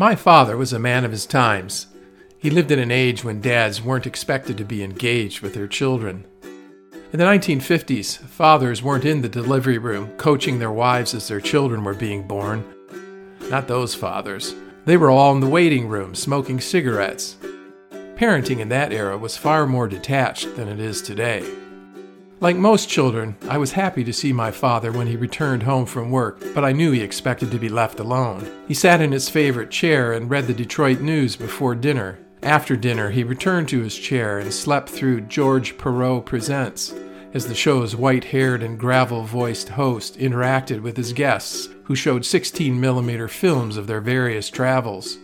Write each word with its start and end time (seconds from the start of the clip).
My 0.00 0.14
father 0.14 0.56
was 0.56 0.72
a 0.72 0.78
man 0.78 1.04
of 1.04 1.10
his 1.10 1.26
times. 1.26 1.88
He 2.38 2.50
lived 2.50 2.70
in 2.70 2.78
an 2.78 2.92
age 2.92 3.24
when 3.24 3.40
dads 3.40 3.82
weren't 3.82 4.06
expected 4.06 4.56
to 4.56 4.64
be 4.64 4.84
engaged 4.84 5.40
with 5.40 5.54
their 5.54 5.66
children. 5.66 6.24
In 7.12 7.18
the 7.18 7.24
1950s, 7.24 8.16
fathers 8.18 8.80
weren't 8.80 9.04
in 9.04 9.22
the 9.22 9.28
delivery 9.28 9.76
room 9.76 10.16
coaching 10.16 10.60
their 10.60 10.70
wives 10.70 11.14
as 11.14 11.26
their 11.26 11.40
children 11.40 11.82
were 11.82 11.94
being 11.94 12.28
born. 12.28 12.64
Not 13.50 13.66
those 13.66 13.92
fathers. 13.92 14.54
They 14.84 14.96
were 14.96 15.10
all 15.10 15.34
in 15.34 15.40
the 15.40 15.48
waiting 15.48 15.88
room 15.88 16.14
smoking 16.14 16.60
cigarettes. 16.60 17.36
Parenting 18.14 18.60
in 18.60 18.68
that 18.68 18.92
era 18.92 19.18
was 19.18 19.36
far 19.36 19.66
more 19.66 19.88
detached 19.88 20.54
than 20.54 20.68
it 20.68 20.78
is 20.78 21.02
today. 21.02 21.44
Like 22.40 22.54
most 22.54 22.88
children, 22.88 23.36
I 23.48 23.58
was 23.58 23.72
happy 23.72 24.04
to 24.04 24.12
see 24.12 24.32
my 24.32 24.52
father 24.52 24.92
when 24.92 25.08
he 25.08 25.16
returned 25.16 25.64
home 25.64 25.86
from 25.86 26.12
work, 26.12 26.40
but 26.54 26.64
I 26.64 26.70
knew 26.70 26.92
he 26.92 27.00
expected 27.00 27.50
to 27.50 27.58
be 27.58 27.68
left 27.68 27.98
alone. 27.98 28.48
He 28.68 28.74
sat 28.74 29.00
in 29.00 29.10
his 29.10 29.28
favorite 29.28 29.72
chair 29.72 30.12
and 30.12 30.30
read 30.30 30.46
the 30.46 30.54
Detroit 30.54 31.00
news 31.00 31.34
before 31.34 31.74
dinner. 31.74 32.20
After 32.44 32.76
dinner, 32.76 33.10
he 33.10 33.24
returned 33.24 33.68
to 33.70 33.82
his 33.82 33.98
chair 33.98 34.38
and 34.38 34.54
slept 34.54 34.88
through 34.88 35.22
George 35.22 35.76
Pierrot 35.78 36.26
Presents 36.26 36.94
as 37.34 37.48
the 37.48 37.56
show's 37.56 37.96
white 37.96 38.24
haired 38.26 38.62
and 38.62 38.78
gravel 38.78 39.24
voiced 39.24 39.70
host 39.70 40.16
interacted 40.16 40.80
with 40.80 40.96
his 40.96 41.12
guests, 41.12 41.68
who 41.84 41.96
showed 41.96 42.24
16 42.24 42.80
millimeter 42.80 43.26
films 43.26 43.76
of 43.76 43.88
their 43.88 44.00
various 44.00 44.48
travels. 44.48 45.18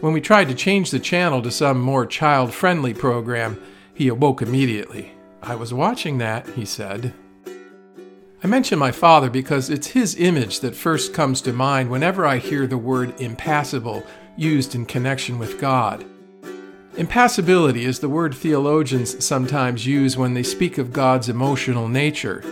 When 0.00 0.12
we 0.12 0.20
tried 0.20 0.46
to 0.46 0.54
change 0.54 0.92
the 0.92 1.00
channel 1.00 1.42
to 1.42 1.50
some 1.50 1.80
more 1.80 2.06
child 2.06 2.54
friendly 2.54 2.94
program, 2.94 3.60
he 3.92 4.06
awoke 4.06 4.42
immediately. 4.42 5.12
I 5.42 5.54
was 5.54 5.72
watching 5.72 6.18
that, 6.18 6.46
he 6.50 6.64
said. 6.64 7.14
I 8.42 8.46
mention 8.46 8.78
my 8.78 8.90
father 8.90 9.28
because 9.28 9.68
it's 9.68 9.88
his 9.88 10.16
image 10.16 10.60
that 10.60 10.74
first 10.74 11.12
comes 11.12 11.40
to 11.42 11.52
mind 11.52 11.90
whenever 11.90 12.24
I 12.24 12.38
hear 12.38 12.66
the 12.66 12.78
word 12.78 13.18
impassible 13.20 14.02
used 14.36 14.74
in 14.74 14.86
connection 14.86 15.38
with 15.38 15.60
God. 15.60 16.04
Impassibility 16.96 17.84
is 17.84 18.00
the 18.00 18.08
word 18.08 18.34
theologians 18.34 19.24
sometimes 19.24 19.86
use 19.86 20.16
when 20.16 20.34
they 20.34 20.42
speak 20.42 20.78
of 20.78 20.92
God's 20.92 21.28
emotional 21.28 21.88
nature. 21.88 22.42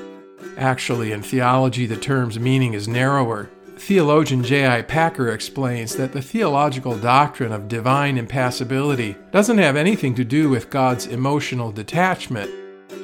Actually, 0.56 1.12
in 1.12 1.22
theology, 1.22 1.86
the 1.86 1.96
term's 1.96 2.38
meaning 2.38 2.74
is 2.74 2.86
narrower. 2.86 3.50
Theologian 3.76 4.42
J.I. 4.42 4.82
Packer 4.82 5.28
explains 5.28 5.96
that 5.96 6.12
the 6.12 6.22
theological 6.22 6.98
doctrine 6.98 7.52
of 7.52 7.68
divine 7.68 8.18
impassibility 8.18 9.16
doesn't 9.30 9.58
have 9.58 9.76
anything 9.76 10.14
to 10.16 10.24
do 10.24 10.48
with 10.48 10.70
God's 10.70 11.06
emotional 11.06 11.72
detachment, 11.72 12.50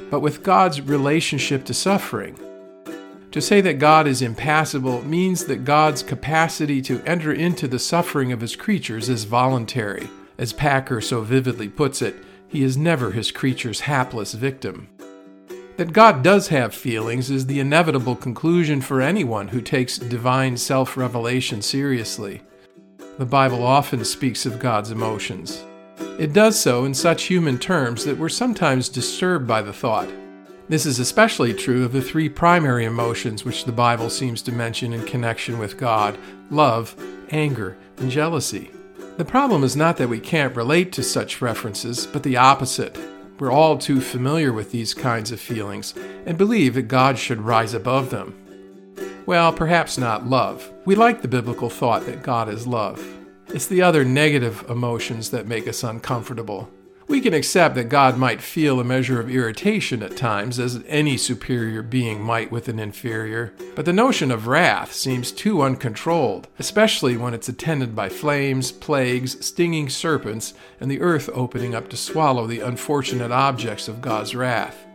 but 0.09 0.19
with 0.19 0.43
God's 0.43 0.81
relationship 0.81 1.65
to 1.65 1.73
suffering. 1.73 2.39
To 3.31 3.41
say 3.41 3.59
that 3.61 3.79
God 3.79 4.07
is 4.07 4.21
impassible 4.21 5.01
means 5.03 5.45
that 5.45 5.65
God's 5.65 6.03
capacity 6.03 6.81
to 6.83 7.01
enter 7.05 7.33
into 7.33 7.67
the 7.67 7.79
suffering 7.79 8.31
of 8.31 8.39
his 8.39 8.55
creatures 8.55 9.09
is 9.09 9.25
voluntary. 9.25 10.09
As 10.37 10.53
Packer 10.53 11.01
so 11.01 11.21
vividly 11.21 11.67
puts 11.67 12.01
it, 12.01 12.15
he 12.47 12.63
is 12.63 12.77
never 12.77 13.11
his 13.11 13.31
creature's 13.31 13.81
hapless 13.81 14.33
victim. 14.33 14.87
That 15.77 15.91
God 15.91 16.23
does 16.23 16.47
have 16.47 16.73
feelings 16.73 17.29
is 17.29 17.47
the 17.47 17.59
inevitable 17.59 18.15
conclusion 18.15 18.79
for 18.79 19.01
anyone 19.01 19.49
who 19.49 19.59
takes 19.59 19.97
divine 19.97 20.55
self 20.55 20.95
revelation 20.95 21.61
seriously. 21.61 22.41
The 23.17 23.25
Bible 23.25 23.63
often 23.63 24.05
speaks 24.05 24.45
of 24.45 24.59
God's 24.59 24.91
emotions. 24.91 25.65
It 26.17 26.33
does 26.33 26.59
so 26.59 26.85
in 26.85 26.93
such 26.93 27.23
human 27.23 27.57
terms 27.59 28.05
that 28.05 28.17
we're 28.17 28.29
sometimes 28.29 28.89
disturbed 28.89 29.47
by 29.47 29.61
the 29.61 29.73
thought. 29.73 30.09
This 30.67 30.85
is 30.85 30.97
especially 30.97 31.53
true 31.53 31.85
of 31.85 31.91
the 31.91 32.01
three 32.01 32.29
primary 32.29 32.85
emotions 32.85 33.45
which 33.45 33.65
the 33.65 33.71
Bible 33.71 34.09
seems 34.09 34.41
to 34.43 34.51
mention 34.51 34.93
in 34.93 35.05
connection 35.05 35.59
with 35.59 35.77
God 35.77 36.17
love, 36.49 36.95
anger, 37.29 37.77
and 37.97 38.09
jealousy. 38.09 38.71
The 39.17 39.25
problem 39.25 39.63
is 39.63 39.75
not 39.75 39.97
that 39.97 40.09
we 40.09 40.19
can't 40.19 40.55
relate 40.55 40.91
to 40.93 41.03
such 41.03 41.41
references, 41.41 42.05
but 42.05 42.23
the 42.23 42.37
opposite. 42.37 42.97
We're 43.39 43.51
all 43.51 43.77
too 43.77 44.01
familiar 44.01 44.51
with 44.51 44.71
these 44.71 44.93
kinds 44.93 45.31
of 45.31 45.39
feelings 45.39 45.93
and 46.25 46.37
believe 46.37 46.73
that 46.75 46.83
God 46.83 47.17
should 47.17 47.41
rise 47.41 47.73
above 47.73 48.09
them. 48.09 48.33
Well, 49.25 49.53
perhaps 49.53 49.97
not 49.97 50.27
love. 50.27 50.71
We 50.85 50.95
like 50.95 51.21
the 51.21 51.27
biblical 51.27 51.69
thought 51.69 52.05
that 52.05 52.23
God 52.23 52.49
is 52.49 52.65
love. 52.65 53.01
It's 53.49 53.67
the 53.67 53.81
other 53.81 54.03
negative 54.03 54.65
emotions 54.69 55.29
that 55.29 55.47
make 55.47 55.67
us 55.67 55.83
uncomfortable. 55.83 56.69
We 57.07 57.21
can 57.21 57.35
accept 57.35 57.75
that 57.75 57.89
God 57.89 58.17
might 58.17 58.41
feel 58.41 58.79
a 58.79 58.83
measure 58.83 59.19
of 59.19 59.29
irritation 59.29 60.01
at 60.01 60.17
times, 60.17 60.57
as 60.57 60.83
any 60.87 61.17
superior 61.17 61.83
being 61.83 62.19
might 62.19 62.51
with 62.51 62.67
an 62.67 62.79
inferior, 62.79 63.53
but 63.75 63.85
the 63.85 63.93
notion 63.93 64.31
of 64.31 64.47
wrath 64.47 64.91
seems 64.91 65.31
too 65.31 65.61
uncontrolled, 65.61 66.47
especially 66.57 67.15
when 67.15 67.35
it's 67.35 67.47
attended 67.47 67.95
by 67.95 68.09
flames, 68.09 68.71
plagues, 68.71 69.45
stinging 69.45 69.87
serpents, 69.87 70.55
and 70.79 70.89
the 70.89 70.99
earth 70.99 71.29
opening 71.31 71.75
up 71.75 71.89
to 71.89 71.97
swallow 71.97 72.47
the 72.47 72.61
unfortunate 72.61 73.31
objects 73.31 73.87
of 73.87 74.01
God's 74.01 74.35
wrath. 74.35 74.87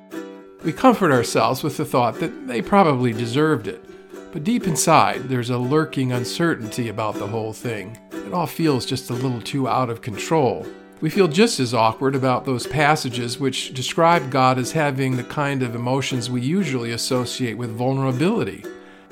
We 0.65 0.73
comfort 0.73 1.13
ourselves 1.13 1.63
with 1.63 1.77
the 1.77 1.85
thought 1.85 2.19
that 2.19 2.49
they 2.49 2.61
probably 2.61 3.13
deserved 3.13 3.69
it, 3.69 3.85
but 4.33 4.45
deep 4.45 4.67
inside, 4.67 5.29
there's 5.29 5.51
a 5.51 5.59
lurking 5.59 6.13
uncertainty 6.13 6.89
about 6.89 7.15
the 7.17 7.27
whole 7.27 7.53
thing. 7.53 7.99
It 8.13 8.33
all 8.33 8.47
feels 8.47 8.87
just 8.87 9.11
a 9.11 9.15
little 9.15 9.41
too 9.41 9.69
out 9.69 9.91
of 9.91 10.03
control. 10.03 10.67
We 11.01 11.11
feel 11.11 11.29
just 11.29 11.59
as 11.59 11.75
awkward 11.75 12.15
about 12.15 12.45
those 12.45 12.67
passages 12.67 13.41
which 13.41 13.75
describe 13.75 14.31
God 14.31 14.59
as 14.59 14.73
having 14.73 15.17
the 15.17 15.25
kind 15.25 15.63
of 15.63 15.75
emotions 15.75 16.31
we 16.31 16.43
usually 16.43 16.93
associate 16.93 17.57
with 17.57 17.77
vulnerability. 17.77 18.65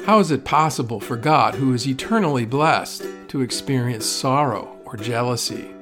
How 0.05 0.21
is 0.21 0.31
it 0.31 0.45
possible 0.45 1.01
for 1.01 1.17
God, 1.17 1.55
who 1.55 1.75
is 1.75 1.89
eternally 1.89 2.45
blessed, 2.45 3.05
to 3.29 3.41
experience 3.41 4.06
sorrow 4.06 4.79
or 4.85 4.97
jealousy? 4.97 5.78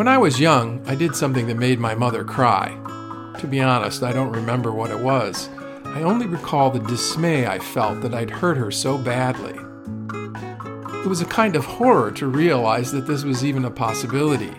When 0.00 0.08
I 0.08 0.16
was 0.16 0.40
young, 0.40 0.82
I 0.86 0.94
did 0.94 1.14
something 1.14 1.46
that 1.48 1.58
made 1.58 1.78
my 1.78 1.94
mother 1.94 2.24
cry. 2.24 2.68
To 3.38 3.46
be 3.46 3.60
honest, 3.60 4.02
I 4.02 4.14
don't 4.14 4.32
remember 4.32 4.72
what 4.72 4.90
it 4.90 4.98
was. 4.98 5.50
I 5.84 6.00
only 6.00 6.26
recall 6.26 6.70
the 6.70 6.78
dismay 6.78 7.46
I 7.46 7.58
felt 7.58 8.00
that 8.00 8.14
I'd 8.14 8.30
hurt 8.30 8.56
her 8.56 8.70
so 8.70 8.96
badly. 8.96 9.60
It 11.00 11.06
was 11.06 11.20
a 11.20 11.26
kind 11.26 11.54
of 11.54 11.66
horror 11.66 12.10
to 12.12 12.28
realize 12.28 12.90
that 12.92 13.06
this 13.06 13.24
was 13.24 13.44
even 13.44 13.66
a 13.66 13.70
possibility. 13.70 14.54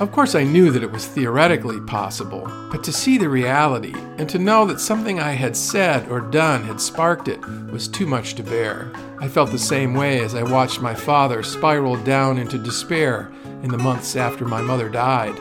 Of 0.00 0.10
course, 0.10 0.34
I 0.34 0.44
knew 0.44 0.70
that 0.70 0.82
it 0.82 0.90
was 0.90 1.06
theoretically 1.06 1.80
possible, 1.80 2.50
but 2.72 2.82
to 2.84 2.92
see 2.92 3.18
the 3.18 3.28
reality 3.28 3.92
and 4.16 4.26
to 4.30 4.38
know 4.38 4.64
that 4.64 4.80
something 4.80 5.20
I 5.20 5.32
had 5.32 5.54
said 5.54 6.08
or 6.08 6.22
done 6.22 6.62
had 6.62 6.80
sparked 6.80 7.28
it 7.28 7.46
was 7.70 7.88
too 7.88 8.06
much 8.06 8.36
to 8.36 8.42
bear. 8.42 8.90
I 9.18 9.28
felt 9.28 9.50
the 9.50 9.58
same 9.58 9.92
way 9.92 10.20
as 10.20 10.34
I 10.34 10.44
watched 10.44 10.80
my 10.80 10.94
father 10.94 11.42
spiral 11.42 11.98
down 11.98 12.38
into 12.38 12.56
despair 12.56 13.30
in 13.62 13.70
the 13.70 13.78
months 13.78 14.16
after 14.16 14.44
my 14.44 14.60
mother 14.60 14.88
died. 14.88 15.38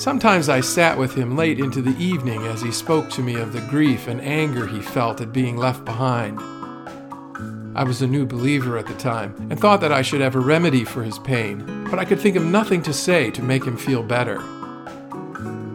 Sometimes 0.00 0.48
I 0.48 0.60
sat 0.60 0.98
with 0.98 1.14
him 1.14 1.36
late 1.36 1.60
into 1.60 1.80
the 1.80 1.96
evening 2.02 2.42
as 2.46 2.60
he 2.60 2.72
spoke 2.72 3.08
to 3.10 3.22
me 3.22 3.36
of 3.36 3.52
the 3.52 3.60
grief 3.62 4.08
and 4.08 4.20
anger 4.20 4.66
he 4.66 4.80
felt 4.80 5.20
at 5.20 5.32
being 5.32 5.56
left 5.56 5.84
behind. 5.84 6.40
I 7.74 7.84
was 7.84 8.02
a 8.02 8.06
new 8.06 8.26
believer 8.26 8.76
at 8.76 8.86
the 8.86 8.94
time 8.94 9.34
and 9.50 9.58
thought 9.58 9.80
that 9.80 9.92
I 9.92 10.02
should 10.02 10.20
have 10.20 10.34
a 10.34 10.40
remedy 10.40 10.84
for 10.84 11.02
his 11.02 11.18
pain, 11.18 11.86
but 11.88 11.98
I 11.98 12.04
could 12.04 12.20
think 12.20 12.36
of 12.36 12.44
nothing 12.44 12.82
to 12.82 12.92
say 12.92 13.30
to 13.30 13.42
make 13.42 13.64
him 13.64 13.76
feel 13.76 14.02
better. 14.02 14.42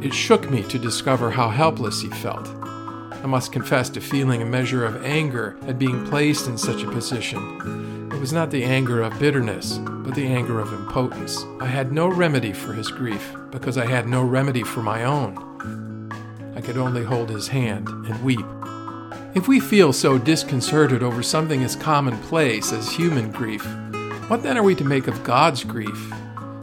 It 0.02 0.14
shook 0.14 0.50
me 0.52 0.62
to 0.64 0.78
discover 0.78 1.32
how 1.32 1.50
helpless 1.50 2.02
he 2.02 2.10
felt. 2.10 2.48
I 3.28 3.30
must 3.30 3.52
confess 3.52 3.90
to 3.90 4.00
feeling 4.00 4.42
a 4.42 4.46
measure 4.46 4.86
of 4.86 5.04
anger 5.04 5.58
at 5.68 5.78
being 5.78 6.08
placed 6.08 6.48
in 6.48 6.58
such 6.58 6.84
a 6.84 6.90
position. 6.90 8.10
It 8.10 8.22
was 8.22 8.32
not 8.32 8.52
the 8.52 8.64
anger 8.64 9.02
of 9.02 9.20
bitterness, 9.20 9.80
but 9.80 10.16
the 10.16 10.26
anger 10.26 10.62
of 10.62 10.72
impotence. 10.72 11.44
I 11.60 11.66
had 11.66 11.92
no 11.92 12.08
remedy 12.08 12.54
for 12.54 12.72
his 12.72 12.88
grief 12.90 13.36
because 13.52 13.78
I 13.78 13.86
had 13.86 14.08
no 14.08 14.24
remedy 14.24 14.64
for 14.64 14.82
my 14.82 15.04
own. 15.04 16.10
I 16.56 16.62
could 16.62 16.78
only 16.78 17.04
hold 17.04 17.30
his 17.30 17.50
hand 17.50 17.90
and 17.90 18.24
weep. 18.24 18.46
If 19.36 19.50
we 19.50 19.60
feel 19.60 19.92
so 19.92 20.18
disconcerted 20.18 21.04
over 21.04 21.22
something 21.22 21.62
as 21.66 21.76
commonplace 21.76 22.72
as 22.72 22.94
human 22.94 23.30
grief, 23.30 23.66
what 24.30 24.42
then 24.42 24.58
are 24.58 24.64
we 24.64 24.74
to 24.76 24.86
make 24.86 25.08
of 25.08 25.26
God's 25.26 25.66
grief? 25.66 26.14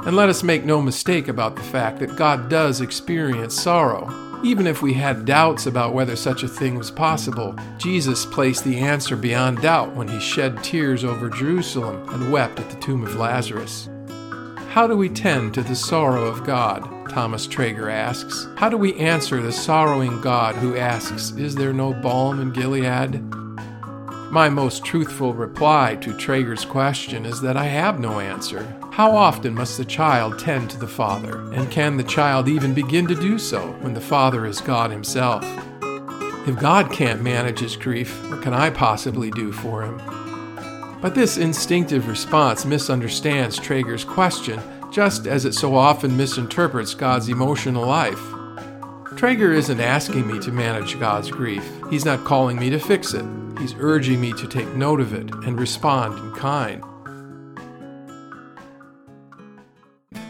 And 0.07 0.17
let 0.17 0.31
us 0.31 0.43
make 0.43 0.65
no 0.65 0.81
mistake 0.81 1.29
about 1.29 1.57
the 1.57 1.63
fact 1.63 1.99
that 1.99 2.17
God 2.17 2.49
does 2.49 2.81
experience 2.81 3.55
sorrow. 3.55 4.07
Even 4.45 4.67
if 4.67 4.83
we 4.83 4.93
had 4.93 5.25
doubts 5.25 5.65
about 5.65 5.95
whether 5.95 6.15
such 6.15 6.43
a 6.43 6.49
thing 6.49 6.77
was 6.77 6.91
possible, 6.91 7.57
Jesus 7.79 8.27
placed 8.27 8.63
the 8.63 8.77
answer 8.77 9.17
beyond 9.17 9.63
doubt 9.63 9.97
when 9.97 10.07
he 10.07 10.21
shed 10.21 10.63
tears 10.63 11.03
over 11.03 11.31
Jerusalem 11.31 12.07
and 12.11 12.31
wept 12.31 12.61
at 12.61 12.69
the 12.69 12.79
tomb 12.79 13.07
of 13.07 13.17
Lazarus. 13.17 13.89
How 14.69 14.87
do 14.87 14.99
we 14.99 15.09
tend 15.09 15.55
to 15.55 15.63
the 15.63 15.75
sorrow 15.75 16.27
of 16.27 16.45
God? 16.45 16.83
Thomas 17.09 17.47
Troeger 17.47 17.91
asks. 17.91 18.47
How 18.57 18.69
do 18.69 18.77
we 18.77 18.95
answer 18.97 19.41
the 19.41 19.51
sorrowing 19.51 20.21
God 20.21 20.57
who 20.57 20.77
asks, 20.77 21.31
Is 21.31 21.55
there 21.55 21.73
no 21.73 21.95
balm 21.95 22.39
in 22.39 22.53
Gilead? 22.53 23.23
My 24.35 24.49
most 24.49 24.85
truthful 24.85 25.33
reply 25.33 25.95
to 26.01 26.11
Troeger's 26.11 26.65
question 26.65 27.25
is 27.25 27.41
that 27.43 27.57
I 27.57 27.67
have 27.67 28.01
no 28.01 28.19
answer. 28.19 28.67
How 28.91 29.13
often 29.13 29.55
must 29.55 29.79
the 29.79 29.85
child 29.85 30.41
tend 30.41 30.71
to 30.71 30.77
the 30.77 30.89
Father? 30.89 31.39
And 31.53 31.71
can 31.71 31.97
the 31.97 32.03
child 32.03 32.49
even 32.49 32.75
begin 32.75 33.07
to 33.07 33.15
do 33.15 33.39
so 33.39 33.61
when 33.75 33.95
the 33.95 34.01
Father 34.01 34.45
is 34.45 34.61
God 34.61 34.91
Himself? 34.91 35.45
If 36.49 36.59
God 36.59 36.91
can't 36.91 37.23
manage 37.23 37.61
his 37.61 37.77
grief, 37.77 38.29
what 38.29 38.43
can 38.43 38.53
I 38.53 38.71
possibly 38.71 39.31
do 39.31 39.53
for 39.53 39.85
him? 39.85 40.03
But 41.01 41.15
this 41.15 41.39
instinctive 41.39 42.09
response 42.09 42.65
misunderstands 42.65 43.61
Troeger's 43.61 44.05
question, 44.05 44.61
just 44.91 45.29
as 45.29 45.45
it 45.45 45.55
so 45.55 45.77
often 45.77 46.17
misinterprets 46.17 46.95
God's 46.95 47.29
emotional 47.29 47.87
life. 47.87 48.19
Troeger 49.15 49.55
isn't 49.55 49.79
asking 49.79 50.27
me 50.27 50.41
to 50.41 50.51
manage 50.51 50.99
God's 50.99 51.31
grief. 51.31 51.65
He's 51.89 52.05
not 52.05 52.25
calling 52.25 52.59
me 52.59 52.69
to 52.71 52.81
fix 52.81 53.15
it. 53.15 53.25
He's 53.59 53.75
urging 53.79 54.21
me 54.21 54.33
to 54.35 54.49
take 54.49 54.69
note 54.75 55.01
of 55.01 55.15
it 55.15 55.31
and 55.45 55.59
respond 55.59 56.19
in 56.19 56.33
kind. 56.35 56.83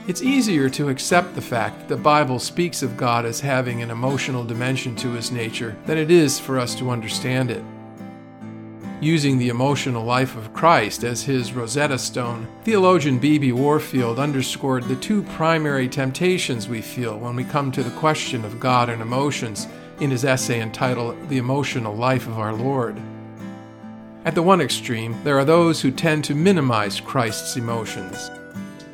It's 0.07 0.23
easier 0.23 0.69
to 0.69 0.91
accept 0.91 1.35
the 1.35 1.41
fact 1.41 1.79
that 1.79 1.89
the 1.89 1.97
Bible 1.97 2.39
speaks 2.39 2.83
of 2.83 2.97
God 2.97 3.25
as 3.25 3.41
having 3.41 3.81
an 3.81 3.91
emotional 3.91 4.45
dimension 4.45 4.95
to 4.97 5.13
his 5.13 5.33
nature 5.33 5.77
than 5.87 5.97
it 5.97 6.11
is 6.11 6.39
for 6.39 6.59
us 6.59 6.75
to 6.75 6.91
understand 6.91 7.51
it. 7.51 7.65
Using 9.01 9.39
the 9.39 9.49
emotional 9.49 10.05
life 10.05 10.37
of 10.37 10.53
Christ 10.53 11.05
as 11.05 11.23
his 11.23 11.55
Rosetta 11.55 11.99
Stone, 11.99 12.47
theologian 12.65 13.19
B.B. 13.19 13.53
Warfield 13.53 14.19
underscored 14.19 14.85
the 14.85 14.97
two 14.97 15.23
primary 15.23 15.89
temptations 15.89 16.69
we 16.69 16.83
feel 16.83 17.19
when 17.19 17.35
we 17.35 17.45
come 17.45 17.73
to 17.73 17.83
the 17.83 17.99
question 17.99 18.45
of 18.45 18.61
God 18.61 18.91
and 18.91 19.01
emotions 19.01 19.67
in 20.01 20.11
his 20.11 20.25
essay 20.27 20.61
entitled 20.61 21.31
The 21.31 21.39
Emotional 21.39 21.95
Life 21.95 22.27
of 22.27 22.39
Our 22.39 22.53
Lord. 22.53 23.01
At 24.25 24.35
the 24.35 24.43
one 24.43 24.63
extreme, 24.63 25.23
there 25.23 25.39
are 25.39 25.45
those 25.45 25.83
who 25.83 25.91
tend 25.91 26.25
to 26.25 26.35
minimize 26.35 26.99
Christ's 26.99 27.57
emotions. 27.57 28.31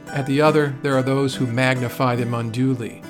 At 0.09 0.27
the 0.27 0.41
other, 0.41 0.75
there 0.82 0.97
are 0.97 1.05
those 1.05 1.37
who 1.37 1.47
magnify 1.47 2.17
them 2.17 2.35
unduly. 2.35 3.00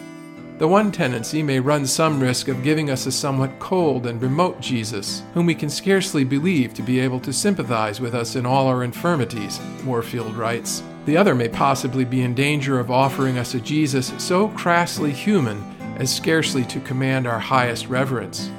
The 0.58 0.68
one 0.68 0.92
tendency 0.92 1.42
may 1.42 1.60
run 1.60 1.86
some 1.86 2.20
risk 2.20 2.48
of 2.48 2.62
giving 2.62 2.90
us 2.90 3.06
a 3.06 3.12
somewhat 3.12 3.58
cold 3.58 4.06
and 4.06 4.20
remote 4.20 4.60
Jesus, 4.60 5.22
whom 5.32 5.46
we 5.46 5.54
can 5.54 5.70
scarcely 5.70 6.22
believe 6.22 6.74
to 6.74 6.82
be 6.82 7.00
able 7.00 7.20
to 7.20 7.32
sympathize 7.32 8.02
with 8.02 8.14
us 8.14 8.36
in 8.36 8.44
all 8.44 8.66
our 8.66 8.84
infirmities, 8.84 9.58
Warfield 9.86 10.36
writes. 10.36 10.82
The 11.06 11.16
other 11.16 11.34
may 11.34 11.48
possibly 11.48 12.04
be 12.04 12.20
in 12.20 12.34
danger 12.34 12.78
of 12.78 12.90
offering 12.90 13.38
us 13.38 13.54
a 13.54 13.60
Jesus 13.60 14.12
so 14.18 14.48
crassly 14.48 15.12
human 15.12 15.64
as 15.96 16.14
scarcely 16.14 16.64
to 16.66 16.80
command 16.80 17.26
our 17.26 17.38
highest 17.38 17.88
reverence. 17.88 18.50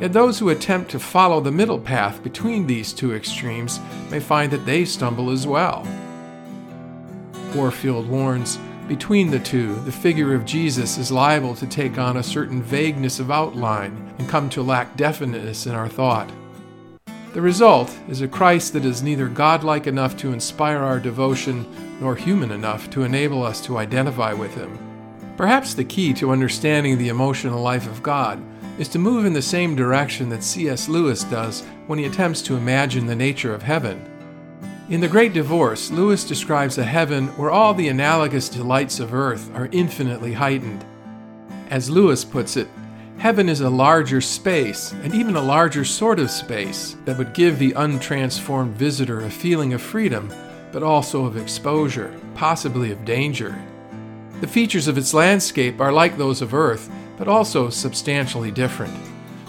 Yet 0.00 0.14
those 0.14 0.38
who 0.38 0.48
attempt 0.48 0.90
to 0.92 0.98
follow 0.98 1.40
the 1.40 1.52
middle 1.52 1.78
path 1.78 2.22
between 2.22 2.66
these 2.66 2.92
two 2.92 3.14
extremes 3.14 3.78
may 4.10 4.18
find 4.18 4.50
that 4.52 4.64
they 4.64 4.84
stumble 4.84 5.30
as 5.30 5.46
well. 5.46 5.86
Warfield 7.54 8.08
warns 8.08 8.58
between 8.88 9.30
the 9.30 9.38
two, 9.38 9.76
the 9.82 9.92
figure 9.92 10.34
of 10.34 10.44
Jesus 10.44 10.98
is 10.98 11.12
liable 11.12 11.54
to 11.54 11.66
take 11.66 11.96
on 11.96 12.16
a 12.16 12.24
certain 12.24 12.60
vagueness 12.60 13.20
of 13.20 13.30
outline 13.30 14.12
and 14.18 14.28
come 14.28 14.50
to 14.50 14.62
lack 14.62 14.96
definiteness 14.96 15.66
in 15.66 15.76
our 15.76 15.88
thought. 15.88 16.28
The 17.32 17.40
result 17.40 17.96
is 18.08 18.20
a 18.20 18.26
Christ 18.26 18.72
that 18.72 18.84
is 18.84 19.02
neither 19.02 19.28
godlike 19.28 19.86
enough 19.86 20.16
to 20.16 20.32
inspire 20.32 20.78
our 20.78 20.98
devotion 20.98 21.64
nor 22.00 22.16
human 22.16 22.50
enough 22.50 22.90
to 22.90 23.04
enable 23.04 23.44
us 23.44 23.60
to 23.66 23.78
identify 23.78 24.32
with 24.32 24.56
him. 24.56 24.76
Perhaps 25.36 25.74
the 25.74 25.84
key 25.84 26.12
to 26.14 26.32
understanding 26.32 26.98
the 26.98 27.10
emotional 27.10 27.62
life 27.62 27.86
of 27.86 28.02
God 28.02 28.42
is 28.80 28.88
to 28.88 28.98
move 28.98 29.26
in 29.26 29.34
the 29.34 29.42
same 29.42 29.76
direction 29.76 30.30
that 30.30 30.42
C.S. 30.42 30.88
Lewis 30.88 31.22
does 31.24 31.60
when 31.86 31.98
he 31.98 32.06
attempts 32.06 32.40
to 32.40 32.56
imagine 32.56 33.04
the 33.04 33.14
nature 33.14 33.52
of 33.52 33.62
heaven. 33.62 34.02
In 34.88 35.02
The 35.02 35.06
Great 35.06 35.34
Divorce, 35.34 35.90
Lewis 35.90 36.24
describes 36.24 36.78
a 36.78 36.84
heaven 36.84 37.26
where 37.36 37.50
all 37.50 37.74
the 37.74 37.88
analogous 37.88 38.48
delights 38.48 38.98
of 38.98 39.12
earth 39.12 39.54
are 39.54 39.68
infinitely 39.70 40.32
heightened. 40.32 40.82
As 41.68 41.90
Lewis 41.90 42.24
puts 42.24 42.56
it, 42.56 42.68
heaven 43.18 43.50
is 43.50 43.60
a 43.60 43.68
larger 43.68 44.22
space, 44.22 44.92
and 45.02 45.14
even 45.14 45.36
a 45.36 45.42
larger 45.42 45.84
sort 45.84 46.18
of 46.18 46.30
space, 46.30 46.96
that 47.04 47.18
would 47.18 47.34
give 47.34 47.58
the 47.58 47.72
untransformed 47.72 48.72
visitor 48.72 49.20
a 49.20 49.30
feeling 49.30 49.74
of 49.74 49.82
freedom, 49.82 50.32
but 50.72 50.82
also 50.82 51.26
of 51.26 51.36
exposure, 51.36 52.18
possibly 52.34 52.90
of 52.90 53.04
danger. 53.04 53.62
The 54.40 54.48
features 54.48 54.88
of 54.88 54.96
its 54.96 55.12
landscape 55.12 55.82
are 55.82 55.92
like 55.92 56.16
those 56.16 56.40
of 56.40 56.54
earth, 56.54 56.90
but 57.20 57.28
also 57.28 57.68
substantially 57.68 58.50
different. 58.50 58.96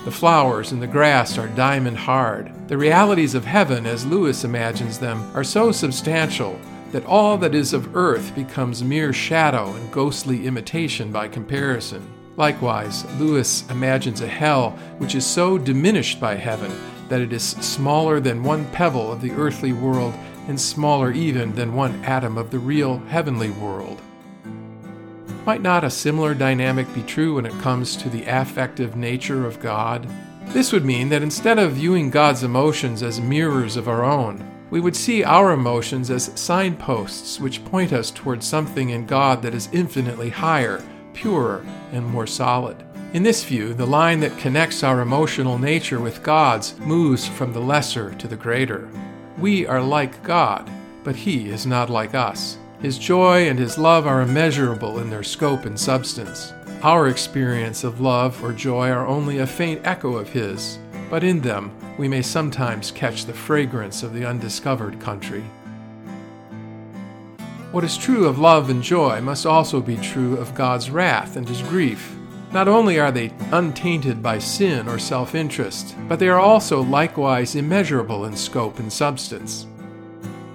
The 0.04 0.12
flowers 0.12 0.74
and 0.74 0.82
the 0.82 0.88
grass 0.88 1.38
are 1.38 1.48
diamond 1.48 1.96
hard. 1.96 2.52
The 2.68 2.78
realities 2.78 3.34
of 3.34 3.46
heaven, 3.46 3.86
as 3.86 4.06
Lewis 4.06 4.44
imagines 4.44 5.00
them, 5.00 5.32
are 5.34 5.46
so 5.46 5.72
substantial 5.72 6.60
that 6.92 7.06
all 7.06 7.38
that 7.38 7.56
is 7.56 7.72
of 7.72 7.96
earth 7.96 8.36
becomes 8.36 8.84
mere 8.84 9.14
shadow 9.14 9.74
and 9.74 9.90
ghostly 9.90 10.46
imitation 10.46 11.14
by 11.14 11.30
comparison. 11.30 12.06
Likewise, 12.36 13.06
Lewis 13.18 13.64
imagines 13.70 14.20
a 14.20 14.28
hell 14.28 14.72
which 14.98 15.16
is 15.16 15.26
so 15.26 15.58
diminished 15.58 16.20
by 16.20 16.36
heaven 16.36 16.74
that 17.08 17.22
it 17.22 17.32
is 17.32 17.42
smaller 17.42 18.20
than 18.20 18.44
one 18.44 18.66
pebble 18.72 19.14
of 19.14 19.22
the 19.22 19.32
earthly 19.32 19.72
world 19.72 20.14
and 20.50 20.60
smaller 20.60 21.14
even 21.14 21.56
than 21.56 21.74
one 21.74 22.04
atom 22.04 22.38
of 22.38 22.52
the 22.52 22.60
real 22.60 22.98
heavenly 23.08 23.52
world. 23.52 24.02
Might 25.44 25.64
not 25.64 25.84
a 25.84 25.90
similar 25.90 26.36
dynamic 26.36 26.94
be 26.94 27.02
true 27.02 27.36
when 27.36 27.48
it 27.48 27.62
comes 27.62 27.96
to 27.96 28.10
the 28.10 28.26
affective 28.26 28.96
nature 28.96 29.48
of 29.48 29.60
God? 29.60 30.08
This 30.50 30.72
would 30.72 30.86
mean 30.86 31.10
that 31.10 31.24
instead 31.24 31.58
of 31.58 31.74
viewing 31.74 32.12
God's 32.12 32.44
emotions 32.44 33.02
as 33.02 33.20
mirrors 33.20 33.76
of 33.76 33.88
our 33.88 34.04
own, 34.04 34.48
we 34.70 34.80
would 34.80 34.96
see 34.96 35.24
our 35.24 35.52
emotions 35.52 36.12
as 36.12 36.32
signposts 36.40 37.40
which 37.40 37.66
point 37.66 37.92
us 37.92 38.12
towards 38.12 38.46
something 38.46 38.92
in 38.92 39.08
God 39.08 39.42
that 39.42 39.56
is 39.56 39.68
infinitely 39.72 40.30
higher, 40.30 40.84
purer, 41.14 41.66
and 41.92 42.06
more 42.06 42.28
solid. 42.28 42.78
In 43.14 43.24
this 43.24 43.44
view, 43.44 43.74
the 43.74 43.88
line 43.88 44.20
that 44.20 44.38
connects 44.38 44.84
our 44.84 45.02
emotional 45.02 45.58
nature 45.58 46.00
with 46.00 46.22
God's 46.22 46.78
moves 46.80 47.28
from 47.28 47.52
the 47.52 47.60
lesser 47.60 48.14
to 48.14 48.28
the 48.28 48.38
greater. 48.38 48.90
We 49.40 49.66
are 49.66 49.82
like 49.82 50.22
God, 50.22 50.70
but 51.04 51.16
He 51.16 51.50
is 51.50 51.66
not 51.66 51.90
like 51.90 52.14
us. 52.14 52.60
His 52.82 52.98
joy 52.98 53.48
and 53.48 53.60
His 53.60 53.78
love 53.78 54.08
are 54.08 54.22
immeasurable 54.22 55.00
in 55.00 55.12
their 55.12 55.22
scope 55.22 55.66
and 55.66 55.80
substance. 55.80 56.52
Our 56.82 57.10
experience 57.10 57.84
of 57.84 58.02
love 58.02 58.44
or 58.44 58.54
joy 58.54 58.90
are 58.90 59.06
only 59.06 59.38
a 59.38 59.46
faint 59.46 59.82
echo 59.86 60.16
of 60.16 60.30
His, 60.30 60.80
but 61.08 61.24
in 61.24 61.42
them 61.42 61.72
we 62.00 62.08
may 62.08 62.24
sometimes 62.24 62.90
catch 62.90 63.26
the 63.26 63.34
fragrance 63.34 64.02
of 64.02 64.14
the 64.14 64.26
undiscovered 64.26 65.00
country. 65.00 65.44
What 67.72 67.84
is 67.84 67.98
true 67.98 68.26
of 68.26 68.40
love 68.40 68.72
and 68.72 68.82
joy 68.82 69.22
must 69.22 69.46
also 69.46 69.80
be 69.80 69.98
true 69.98 70.36
of 70.38 70.56
God's 70.56 70.90
wrath 70.90 71.36
and 71.36 71.48
His 71.48 71.62
grief. 71.62 72.16
Not 72.52 72.68
only 72.68 73.00
are 73.00 73.12
they 73.12 73.32
untainted 73.52 74.24
by 74.24 74.40
sin 74.40 74.90
or 74.90 74.98
self 74.98 75.36
interest, 75.36 75.96
but 76.10 76.18
they 76.18 76.30
are 76.30 76.40
also 76.40 76.82
likewise 76.82 77.56
immeasurable 77.56 78.26
in 78.26 78.36
scope 78.36 78.80
and 78.80 78.92
substance. 78.92 79.68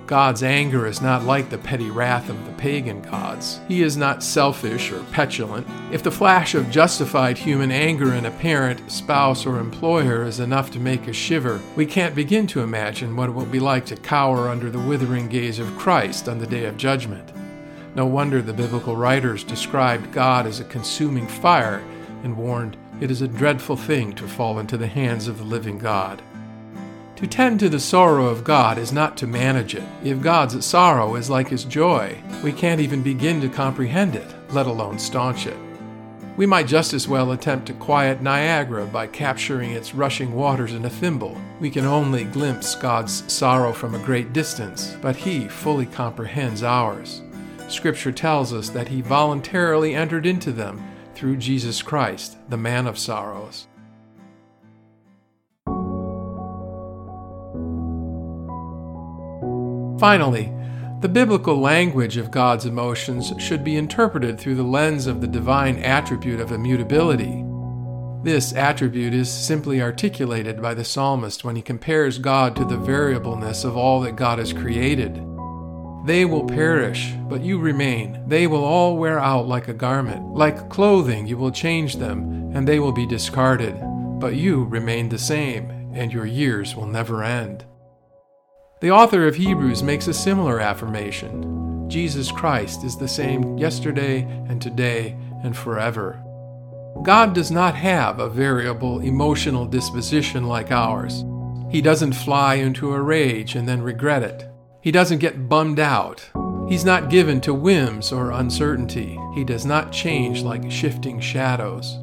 God's 0.07 0.45
anger 0.45 0.87
is 0.87 1.03
not 1.03 1.25
like 1.25 1.51
the 1.51 1.59
petty 1.59 1.91
wrath 1.91 2.29
of 2.29 2.47
the 2.47 2.53
pagan 2.53 3.03
gods. 3.03 3.59
He 3.67 3.83
is 3.83 3.97
not 3.97 4.23
selfish 4.23 4.93
or 4.93 5.03
petulant. 5.11 5.67
If 5.91 6.05
the 6.05 6.13
flash 6.13 6.55
of 6.55 6.71
justified 6.71 7.37
human 7.37 7.73
anger 7.73 8.15
in 8.15 8.25
a 8.25 8.31
parent, 8.31 8.89
spouse, 8.91 9.45
or 9.45 9.59
employer 9.59 10.23
is 10.23 10.39
enough 10.39 10.71
to 10.73 10.79
make 10.79 11.09
us 11.09 11.17
shiver, 11.17 11.61
we 11.75 11.87
can't 11.87 12.15
begin 12.15 12.47
to 12.49 12.61
imagine 12.61 13.17
what 13.17 13.29
it 13.29 13.33
will 13.33 13.47
be 13.47 13.59
like 13.59 13.85
to 13.87 13.97
cower 13.97 14.49
under 14.49 14.71
the 14.71 14.79
withering 14.79 15.27
gaze 15.27 15.59
of 15.59 15.77
Christ 15.77 16.29
on 16.29 16.39
the 16.39 16.47
day 16.47 16.67
of 16.67 16.77
judgment. 16.77 17.33
No 17.97 18.07
wonder 18.07 18.41
the 18.41 18.53
biblical 18.53 18.95
writers 18.95 19.43
described 19.43 20.13
God 20.13 20.47
as 20.47 20.61
a 20.61 20.65
consuming 20.65 21.27
fire 21.27 21.83
and 22.23 22.37
warned, 22.37 22.77
It 23.01 23.11
is 23.11 23.23
a 23.23 23.29
dreadful 23.29 23.77
thing 23.77 24.13
to 24.15 24.29
fall 24.29 24.61
into 24.61 24.77
the 24.77 24.87
hands 24.87 25.27
of 25.27 25.39
the 25.39 25.45
living 25.45 25.79
God. 25.79 26.23
To 27.17 27.27
tend 27.27 27.61
to 27.61 27.71
the 27.71 27.81
sorrow 27.81 28.27
of 28.27 28.45
God 28.45 28.77
is 28.77 28.93
not 28.93 29.17
to 29.17 29.27
manage 29.27 29.75
it. 29.75 29.83
If 30.05 30.21
God's 30.21 30.63
sorrow 30.67 31.17
is 31.17 31.31
like 31.31 31.49
his 31.49 31.65
joy, 31.65 32.23
we 32.45 32.53
can't 32.53 32.81
even 32.81 33.03
begin 33.03 33.41
to 33.41 33.49
comprehend 33.49 34.15
it, 34.15 34.35
let 34.51 34.67
alone 34.67 34.99
staunch 34.99 35.47
it. 35.47 35.57
We 36.37 36.45
might 36.45 36.67
just 36.67 36.93
as 36.93 37.09
well 37.09 37.33
attempt 37.33 37.69
to 37.69 37.73
quiet 37.73 38.21
Niagara 38.21 38.85
by 38.85 39.07
capturing 39.07 39.71
its 39.71 39.95
rushing 39.95 40.35
waters 40.35 40.75
in 40.75 40.85
a 40.85 40.91
thimble. 40.91 41.41
We 41.59 41.71
can 41.71 41.87
only 41.87 42.25
glimpse 42.25 42.75
God's 42.75 43.33
sorrow 43.33 43.73
from 43.73 43.95
a 43.95 44.05
great 44.05 44.35
distance, 44.35 44.95
but 45.01 45.17
He 45.17 45.49
fully 45.49 45.87
comprehends 45.87 46.63
ours. 46.63 47.23
Scripture 47.69 48.13
tells 48.13 48.53
us 48.53 48.69
that 48.69 48.89
He 48.89 49.01
voluntarily 49.01 49.95
entered 49.95 50.27
into 50.27 50.53
them 50.53 50.87
through 51.15 51.39
Jesus 51.39 51.81
Christ, 51.81 52.37
the 52.51 52.59
man 52.59 52.87
of 52.87 52.99
sorrows. 52.99 53.69
Finally, 59.99 60.53
the 61.01 61.09
biblical 61.09 61.59
language 61.61 62.17
of 62.17 62.31
God's 62.31 62.67
emotions 62.67 63.33
should 63.39 63.63
be 63.63 63.77
interpreted 63.77 64.39
through 64.39 64.55
the 64.55 64.63
lens 64.63 65.07
of 65.07 65.21
the 65.21 65.27
divine 65.27 65.77
attribute 65.79 66.41
of 66.41 66.53
immutability. 66.53 67.45
This 68.23 68.53
attribute 68.55 69.15
is 69.15 69.31
simply 69.31 69.81
articulated 69.81 70.61
by 70.61 70.75
the 70.75 70.85
psalmist 70.85 71.45
when 71.45 71.55
he 71.55 71.63
compares 71.63 72.19
God 72.19 72.57
to 72.57 72.65
the 72.65 72.77
variableness 72.77 73.63
of 73.63 73.77
all 73.77 74.01
that 74.01 74.17
God 74.17 74.39
has 74.39 74.53
created. 74.53 75.15
They 76.07 76.25
will 76.25 76.45
perish, 76.45 77.13
but 77.29 77.43
you 77.43 77.59
remain. 77.59 78.23
They 78.27 78.47
will 78.47 78.65
all 78.65 78.97
wear 78.97 79.19
out 79.19 79.47
like 79.47 79.69
a 79.69 79.75
garment. 79.75 80.35
Like 80.35 80.69
clothing, 80.71 81.27
you 81.27 81.37
will 81.37 81.51
change 81.51 81.97
them, 81.97 82.53
and 82.55 82.67
they 82.67 82.79
will 82.81 82.93
be 82.93 83.07
discarded. 83.07 83.77
but 84.19 84.35
you 84.35 84.65
remain 84.65 85.09
the 85.09 85.19
same, 85.19 85.71
and 85.95 86.13
your 86.13 86.27
years 86.27 86.75
will 86.75 86.87
never 86.87 87.23
end. 87.23 87.65
The 88.81 88.91
author 88.91 89.27
of 89.27 89.37
Hebrews 89.37 89.83
makes 89.83 90.07
a 90.07 90.13
similar 90.13 90.61
affirmation 90.61 91.89
Jesus 91.89 92.31
Christ 92.31 92.85
is 92.85 92.95
the 92.95 93.09
same 93.09 93.57
yesterday 93.57 94.21
and 94.51 94.61
today 94.61 95.17
and 95.43 95.57
forever. 95.57 96.23
God 97.03 97.35
does 97.35 97.51
not 97.51 97.75
have 97.75 98.19
a 98.19 98.29
variable 98.29 99.01
emotional 99.01 99.65
disposition 99.65 100.45
like 100.45 100.71
ours. 100.71 101.25
He 101.71 101.81
doesn't 101.81 102.13
fly 102.13 102.57
into 102.57 102.93
a 102.93 103.01
rage 103.01 103.55
and 103.55 103.67
then 103.67 103.81
regret 103.81 104.23
it. 104.23 104.47
He 104.83 104.91
doesn't 104.91 105.21
get 105.21 105.49
bummed 105.49 105.81
out. 105.81 106.29
He's 106.69 106.85
not 106.85 107.09
given 107.09 107.41
to 107.43 107.55
whims 107.55 108.13
or 108.13 108.33
uncertainty. 108.33 109.19
He 109.35 109.43
does 109.43 109.65
not 109.65 109.91
change 109.91 110.43
like 110.43 110.71
shifting 110.71 111.19
shadows. 111.19 111.97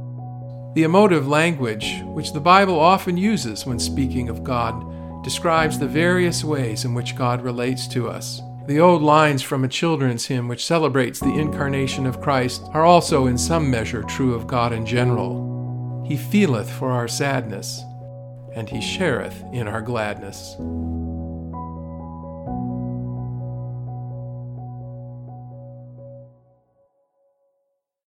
The 0.73 0.83
emotive 0.83 1.27
language, 1.27 2.01
which 2.05 2.33
the 2.33 2.39
Bible 2.39 2.79
often 2.79 3.15
uses 3.15 3.63
when 3.63 3.77
speaking 3.77 4.27
of 4.27 4.43
God, 4.43 4.92
describes 5.23 5.79
the 5.79 5.87
various 5.87 6.43
ways 6.43 6.85
in 6.85 6.93
which 6.93 7.15
God 7.15 7.41
relates 7.41 7.87
to 7.87 8.09
us. 8.09 8.41
The 8.67 8.79
old 8.79 9.01
lines 9.01 9.41
from 9.41 9.63
a 9.63 9.67
children's 9.69 10.25
hymn, 10.25 10.47
which 10.47 10.65
celebrates 10.65 11.19
the 11.19 11.33
incarnation 11.33 12.05
of 12.05 12.21
Christ, 12.21 12.63
are 12.73 12.85
also 12.85 13.27
in 13.27 13.37
some 13.37 13.69
measure 13.69 14.03
true 14.03 14.33
of 14.33 14.47
God 14.47 14.71
in 14.71 14.85
general. 14.85 16.03
He 16.05 16.15
feeleth 16.15 16.69
for 16.71 16.91
our 16.91 17.07
sadness, 17.07 17.81
and 18.53 18.69
he 18.69 18.77
shareth 18.77 19.53
in 19.53 19.67
our 19.67 19.81
gladness. 19.81 20.55